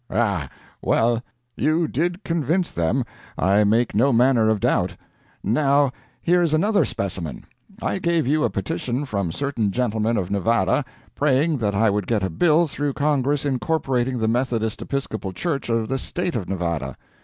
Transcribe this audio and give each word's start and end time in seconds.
"Ah. 0.09 0.49
Well, 0.81 1.21
you 1.55 1.87
did 1.87 2.23
convince 2.23 2.71
them, 2.71 3.03
I 3.37 3.63
make 3.63 3.93
no 3.93 4.11
manner 4.11 4.49
of 4.49 4.59
doubt. 4.59 4.95
Now, 5.43 5.91
here 6.23 6.41
is 6.41 6.55
another 6.55 6.85
specimen. 6.85 7.45
I 7.83 7.99
gave 7.99 8.25
you 8.25 8.43
a 8.43 8.49
petition 8.49 9.05
from 9.05 9.31
certain 9.31 9.69
gentlemen 9.69 10.17
of 10.17 10.31
Nevada, 10.31 10.83
praying 11.13 11.59
that 11.59 11.75
I 11.75 11.91
would 11.91 12.07
get 12.07 12.23
a 12.23 12.31
bill 12.31 12.65
through 12.65 12.93
Congress 12.93 13.45
incorporating 13.45 14.17
the 14.17 14.27
Methodist 14.27 14.81
Episcopal 14.81 15.33
Church 15.33 15.69
of 15.69 15.87
the 15.87 15.99
State 15.99 16.35
of 16.35 16.49
Nevada. 16.49 16.97